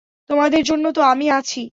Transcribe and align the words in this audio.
তোদের 0.29 0.63
জন্য 0.63 0.85
তো 0.91 1.01
আমি 1.03 1.27
আছি। 1.31 1.61